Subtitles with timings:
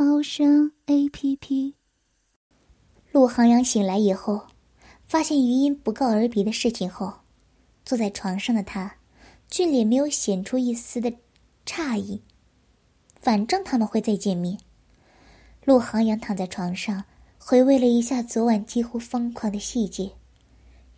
[0.00, 1.74] 猫声 A P P。
[3.10, 4.46] 陆航阳醒来以后，
[5.08, 7.12] 发现余音不告而别的事情后，
[7.84, 8.98] 坐在床上的他，
[9.50, 11.12] 俊脸没有显出一丝的
[11.66, 12.22] 诧异。
[13.20, 14.60] 反正他们会再见面。
[15.64, 17.02] 陆航阳躺在床上，
[17.36, 20.12] 回味了一下昨晚几乎疯狂的细节。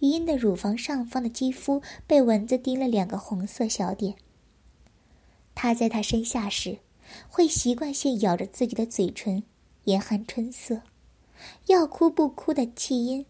[0.01, 4.14] 余音的乳房上方的肌肤被蚊子叮了两个红色小点。
[5.55, 6.80] 他在他身下时，
[7.28, 9.42] 会习惯性咬着自己的嘴唇，
[9.84, 10.82] 严寒春色，
[11.66, 13.27] 要哭不哭的气音，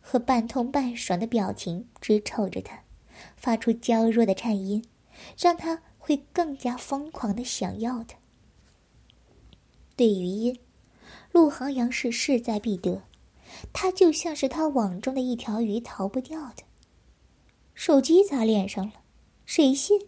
[0.00, 2.82] 和半痛半爽的表情，直瞅着他，
[3.36, 4.84] 发出娇弱的颤音，
[5.38, 8.16] 让他会更加疯狂的想要他。
[9.96, 10.58] 对于音，
[11.30, 13.02] 陆航阳是势在必得，
[13.72, 16.64] 他就像是他网中的一条鱼，逃不掉的。
[17.74, 18.94] 手机砸脸上了，
[19.44, 20.00] 谁信？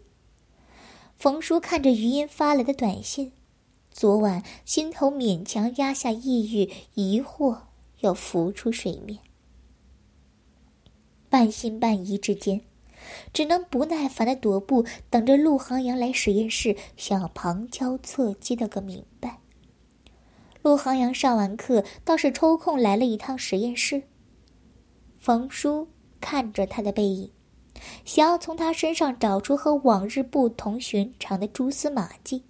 [1.17, 3.31] 冯叔看着余音发来的短信，
[3.89, 7.57] 昨晚心头勉强压下抑郁疑惑，
[8.01, 9.17] 要浮出水面。
[11.27, 12.61] 半信半疑之间，
[13.33, 19.39] 只能不耐烦的踱步，等着陆航阳来实验室，想要旁敲侧击的个明白。
[20.61, 24.03] 陆航阳上完课，倒是抽空来了一趟实验室。
[25.17, 25.87] 冯叔
[26.21, 27.31] 看着他的背影。
[28.05, 32.43] 想要从他身上找出和往日不同寻常的蛛丝马迹。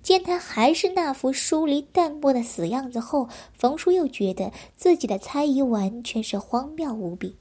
[0.00, 7.36] 见他还是那副疏离淡漠的死样子后，冯叔又觉得自己的猜疑完全是荒谬无比。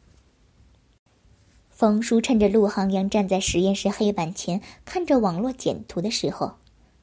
[1.70, 6.56] 冯叔趁着陆航阳站在实验室黑板前看着网络简图的时候，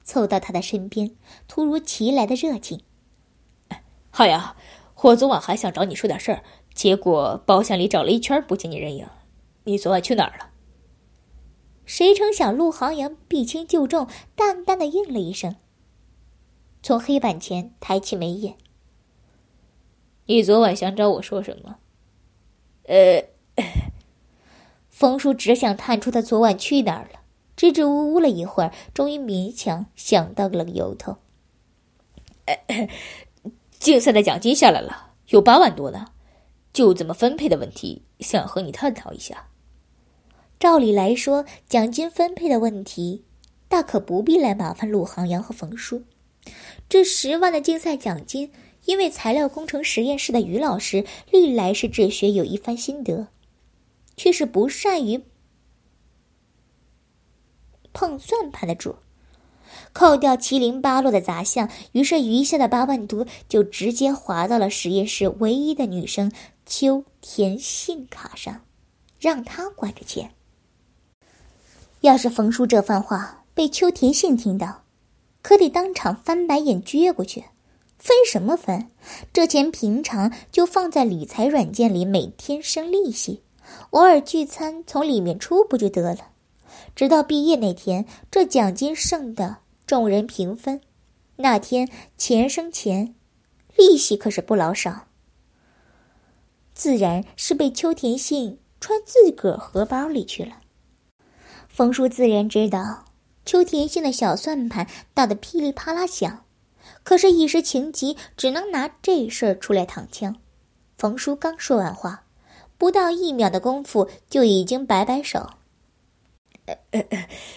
[0.02, 1.12] 凑到他的身边，
[1.48, 2.82] 突如其来的热情
[4.10, 4.56] ：“浩阳，
[5.00, 6.42] 我昨晚还想找你说点事儿，
[6.74, 9.06] 结果包厢里找了一圈不见你人影。”
[9.64, 10.50] 你昨晚去哪儿了？
[11.86, 15.56] 谁成想，陆航阳避轻就重，淡淡的应了一声。
[16.82, 18.56] 从黑板前抬起眉眼。
[20.26, 21.76] 你昨晚想找我说什么？
[22.84, 23.24] 呃，
[24.88, 27.20] 冯叔只想探出他昨晚去哪儿了，
[27.56, 31.16] 支支吾吾了一会儿，终于勉强想到了个由头。
[33.78, 36.12] 竞赛的奖金下来了，有八万多呢，
[36.72, 39.48] 就怎么分配的问题，想和你探讨一下。
[40.64, 43.22] 照理来说，奖金分配的问题，
[43.68, 46.04] 大可不必来麻烦陆航阳和冯叔。
[46.88, 48.50] 这十万的竞赛奖金，
[48.86, 53.28] 因为材料工程实验室的于老师历来是治学有一番心得，
[54.16, 55.22] 却是不善于
[57.92, 58.96] 碰算盘的主。
[59.92, 66.32] 扣掉七零八落的杂项，于是余下的八万多就直接划到了实验室唯一的女生
[66.64, 68.62] 秋田信卡上，
[69.20, 70.30] 让她管着钱。
[72.04, 74.82] 要是冯叔这番话被秋田信听到，
[75.40, 77.44] 可得当场翻白眼撅过去。
[77.96, 78.90] 分什么分？
[79.32, 83.42] 这钱平常就放在理财软件里，每天生利息，
[83.88, 86.32] 偶尔聚餐从里面出不就得了？
[86.94, 90.82] 直到毕业那天，这奖金剩的众人平分。
[91.36, 91.88] 那天
[92.18, 93.14] 钱生钱，
[93.76, 95.06] 利息可是不老少。
[96.74, 100.58] 自然是被秋田信揣自个儿荷包里去了。
[101.74, 103.04] 冯叔自然知道，
[103.44, 106.44] 秋田信的小算盘打得噼里啪啦响，
[107.02, 110.36] 可是，一时情急，只能拿这事儿出来躺枪。
[110.96, 112.26] 冯叔刚说完话，
[112.78, 115.50] 不到一秒的功夫，就已经摆摆手
[116.66, 117.04] ：“呃呃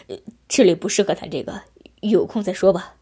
[0.08, 0.18] 呃，
[0.48, 1.62] 这里不适合谈这个，
[2.00, 2.96] 有空再说吧。”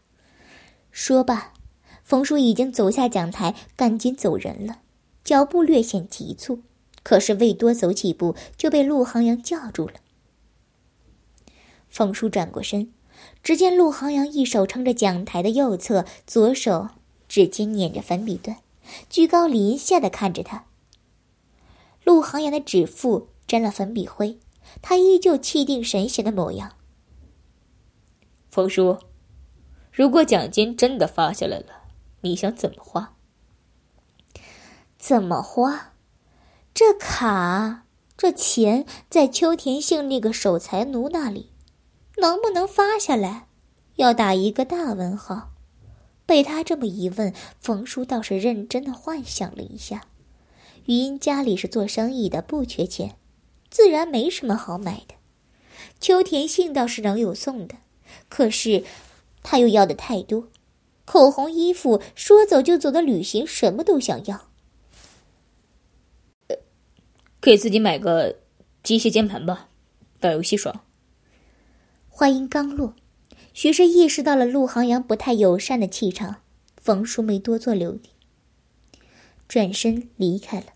[0.92, 1.54] 说罢，
[2.02, 4.80] 冯叔已经走下讲台，赶紧走人了，
[5.24, 6.60] 脚步略显急促，
[7.02, 9.94] 可是未多走几步，就被陆航阳叫住了。
[11.96, 12.92] 冯叔转过身，
[13.42, 16.90] 只见陆航阳一手撑着讲台的右侧，左手
[17.26, 18.58] 指尖捻着粉笔端，
[19.08, 20.66] 居高临下的看着他。
[22.04, 24.38] 陆航阳的指腹沾了粉笔灰，
[24.82, 26.72] 他依旧气定神闲的模样。
[28.50, 28.98] 冯叔，
[29.90, 31.84] 如果奖金真的发下来了，
[32.20, 33.16] 你想怎么花？
[34.98, 35.94] 怎么花？
[36.74, 37.86] 这卡，
[38.18, 41.52] 这钱在秋田姓那个守财奴那里。
[42.16, 43.48] 能不能发下来，
[43.96, 45.52] 要打一个大问号。
[46.24, 50.06] 被他这么一问，冯叔倒是认真的幻想了一下。
[50.86, 53.16] 余音家里是做生意的，不缺钱，
[53.70, 55.14] 自然没什么好买的。
[56.00, 57.76] 秋田信倒是能有送的，
[58.28, 58.84] 可是
[59.42, 60.48] 他又要的太多，
[61.04, 64.48] 口红、衣服，说走就走的旅行，什么都想要。
[67.40, 68.40] 给自己买个
[68.82, 69.68] 机械键盘吧，
[70.18, 70.85] 打游戏爽。
[72.18, 72.94] 话音刚落。
[73.52, 76.36] 徐氏意识到了陆航阳不太友善的气场，
[76.78, 78.00] 冯叔没多做留意，
[79.46, 80.68] 转身离开了。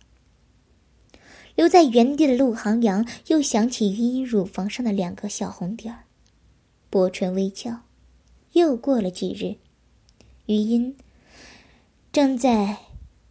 [1.54, 6.04] 留在原地的陆航阳又想起余音乳房上的两个小红点儿，
[6.90, 7.80] 薄唇微翘。
[8.52, 9.56] 又过了几日，
[10.44, 10.94] 余音
[12.12, 12.76] 正在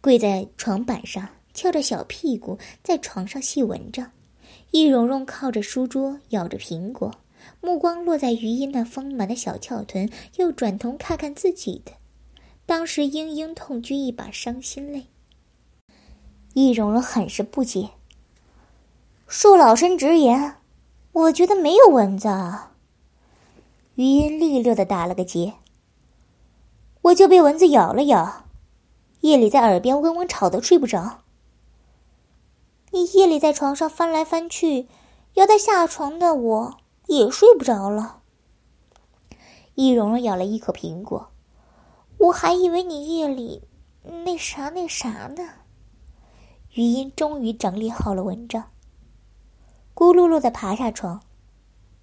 [0.00, 4.10] 跪在床板上，翘着小屁股在床上细文章，
[4.72, 7.19] 易蓉蓉靠着书桌咬着苹果。
[7.60, 11.92] 目光落在余音那丰满的小翘臀，又转头看看自己的，
[12.66, 15.06] 当时嘤嘤痛掬一把伤心泪。
[16.54, 17.90] 易容容很是不解。
[19.28, 20.56] 恕老身直言，
[21.12, 22.28] 我觉得没有蚊子。
[23.94, 25.54] 余音利落的打了个结。
[27.02, 28.46] 我就被蚊子咬了咬，
[29.20, 31.20] 夜里在耳边嗡嗡吵得睡不着。
[32.90, 34.88] 你夜里在床上翻来翻去，
[35.34, 36.79] 要带下床的我。
[37.10, 38.22] 也睡不着了。
[39.74, 41.32] 易容容咬了一口苹果，
[42.18, 43.62] 我还以为你夜里
[44.02, 45.42] 那啥那啥呢。
[46.74, 48.70] 余音终于整理好了文章，
[49.92, 51.20] 咕噜噜的爬下床，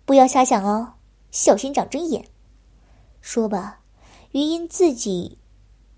[0.04, 0.95] 不要瞎想哦，
[1.31, 2.27] 小心长针眼。
[3.21, 3.80] 说吧，
[4.31, 5.38] 余音自己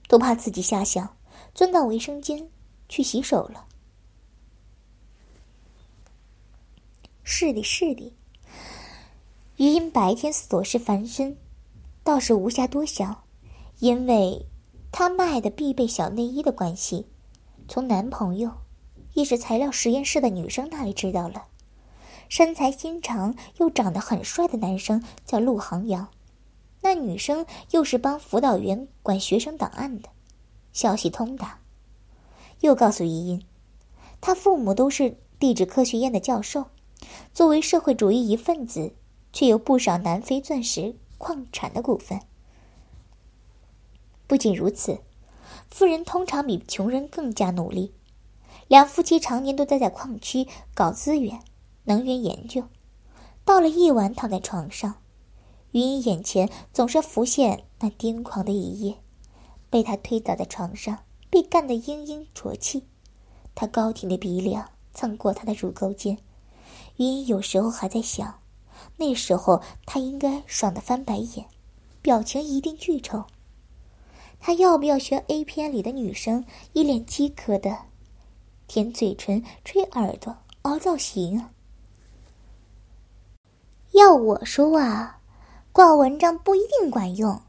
[0.07, 1.17] 都怕自己瞎想，
[1.55, 2.47] 钻到卫生间
[2.87, 3.65] 去洗手了。
[7.23, 8.15] 是的，是的。
[9.59, 11.35] 余音白天琐事繁身，
[12.01, 13.23] 倒是无暇多想，
[13.79, 14.45] 因为
[14.89, 17.07] 她卖的必备小内衣的关系，
[17.67, 18.49] 从男朋友，
[19.15, 21.47] 亦是材料实验室的女生那里知道了，
[22.29, 26.07] 身材心长又长得很帅的男生叫陆航阳，
[26.79, 30.07] 那女生又是帮辅导员管学生档案的，
[30.71, 31.59] 消息通达。
[32.61, 33.43] 又告诉余音，
[34.21, 36.67] 他父母都是地质科学院的教授，
[37.33, 38.93] 作为社会主义一份子。
[39.31, 42.21] 却有不少南非钻石矿产的股份。
[44.27, 44.99] 不仅如此，
[45.69, 47.93] 富人通常比穷人更加努力。
[48.67, 51.41] 两夫妻常年都待在矿区搞资源、
[51.85, 52.65] 能源研究。
[53.43, 54.95] 到了夜晚，躺在床上，
[55.71, 58.97] 云影眼前总是浮现那癫狂的一夜，
[59.71, 60.99] 被他推倒在床上，
[61.31, 62.83] 被干得嘤嘤啜泣。
[63.55, 66.19] 他高挺的鼻梁蹭过他的乳沟间，
[66.97, 68.38] 云影有时候还在想。
[68.99, 71.45] 那时候他应该爽得翻白眼，
[72.01, 73.23] 表情一定巨丑。
[74.41, 76.43] 他要不要学 A 片里的女生，
[76.73, 77.77] 一脸饥渴的
[78.67, 81.47] 舔嘴唇、吹耳朵、凹造型？
[83.93, 85.21] 要我说啊，
[85.71, 87.41] 挂蚊帐不一定管用，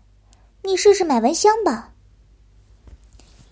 [0.63, 1.93] 你试试买蚊香吧。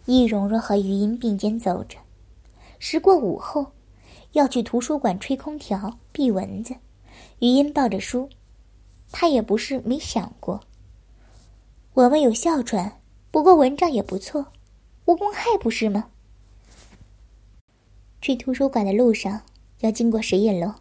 [0.07, 1.99] 易容若和余音并肩走着，
[2.79, 3.73] 时过午后，
[4.33, 6.77] 要去图书馆吹空调避蚊子。
[7.41, 8.29] 余音抱着书，
[9.13, 10.61] 他也不是没想过。
[11.95, 13.01] 我们有哮喘，
[13.31, 14.53] 不过蚊帐也不错，
[15.07, 16.11] 无公害不是吗？
[18.21, 19.43] 去图书馆的路上
[19.81, 20.75] 要经过实验楼，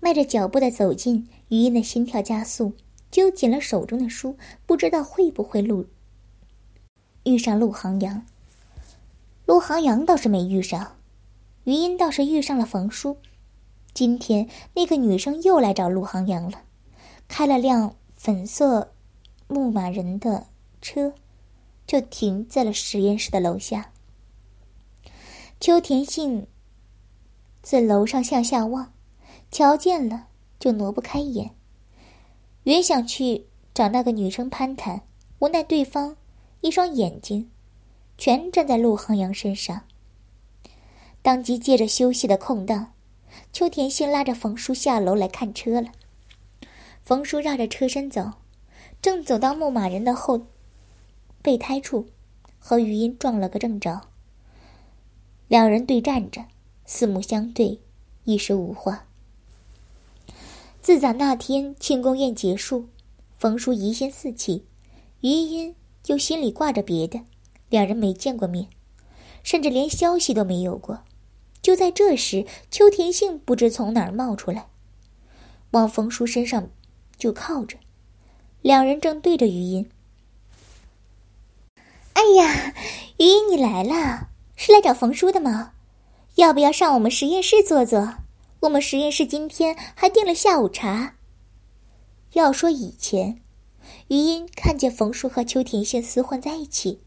[0.00, 2.74] 迈着脚步的走近，余音的心跳加速，
[3.10, 4.36] 揪紧了手中的书，
[4.66, 5.86] 不知道会不会路
[7.24, 8.26] 遇上陆航阳。
[9.46, 10.96] 陆航阳倒是没遇上，
[11.64, 13.18] 余音倒是遇上了冯叔。
[13.94, 16.62] 今天那个女生又来找陆航阳了，
[17.28, 18.92] 开了辆粉色
[19.46, 20.48] 牧马人的
[20.82, 21.14] 车，
[21.86, 23.92] 就停在了实验室的楼下。
[25.60, 26.48] 秋田信
[27.62, 28.92] 自楼上向下望，
[29.52, 30.26] 瞧见了
[30.58, 31.52] 就挪不开眼，
[32.64, 35.02] 原想去找那个女生攀谈，
[35.38, 36.16] 无奈对方
[36.62, 37.48] 一双眼睛
[38.18, 39.82] 全站在陆航阳身上，
[41.22, 42.93] 当即借着休息的空档。
[43.52, 45.88] 秋田信拉着冯叔下楼来看车了。
[47.02, 48.32] 冯叔绕着车身走，
[49.02, 50.46] 正走到牧马人的后
[51.42, 52.06] 备胎处，
[52.58, 54.00] 和余音撞了个正着。
[55.48, 56.46] 两人对站着，
[56.86, 57.78] 四目相对，
[58.24, 59.06] 一时无话。
[60.80, 62.88] 自打那天庆功宴结束，
[63.38, 64.64] 冯叔疑心四起，
[65.20, 65.74] 余音
[66.06, 67.20] 又心里挂着别的，
[67.68, 68.68] 两人没见过面，
[69.42, 71.02] 甚至连消息都没有过。
[71.64, 74.66] 就在这时，秋田杏不知从哪儿冒出来，
[75.70, 76.68] 往冯叔身上
[77.16, 77.78] 就靠着，
[78.60, 79.88] 两人正对着余音。
[82.12, 82.74] 哎呀，
[83.16, 85.72] 余音，你来了，是来找冯叔的吗？
[86.34, 88.16] 要不要上我们实验室坐坐？
[88.60, 91.16] 我们实验室今天还订了下午茶。
[92.34, 93.40] 要说以前，
[94.08, 97.00] 余音看见冯叔和邱田信厮混在一起，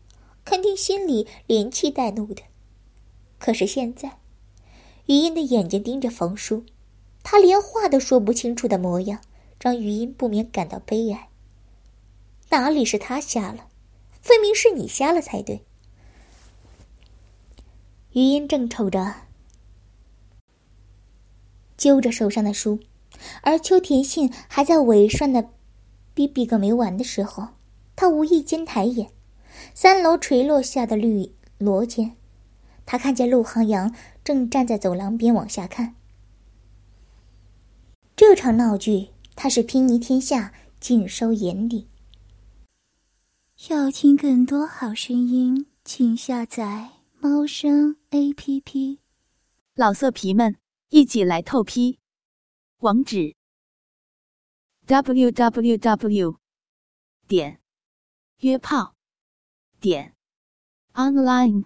[0.44, 2.42] 肯定心里连气带怒的。
[3.38, 4.18] 可是现在，
[5.08, 6.66] 余音的眼睛盯着冯叔，
[7.24, 9.22] 他连话都说不清楚的模样，
[9.58, 11.30] 让余音不免感到悲哀。
[12.50, 13.68] 哪里是他瞎了，
[14.22, 15.64] 分明是你瞎了才对。
[18.12, 19.14] 余音正瞅着，
[21.78, 22.80] 揪着手上的书，
[23.44, 25.50] 而邱田信还在尾顺的
[26.14, 27.48] 逼逼个没完的时候，
[27.96, 29.10] 他无意间抬眼，
[29.74, 32.17] 三楼垂落下的绿罗间。
[32.88, 35.96] 他看见陆航阳正站在走廊边往下看。
[38.16, 41.90] 这场闹剧，他是睥睨天下，尽收眼底。
[43.70, 49.00] 要听更多好声音，请下载猫声 A P P。
[49.76, 50.56] 老色皮们，
[50.90, 52.00] 一起来透批！
[52.78, 53.36] 网址
[54.86, 56.38] ：w w w.
[57.28, 57.60] 点
[58.40, 58.96] 约炮
[59.82, 60.16] 点
[60.94, 61.66] online。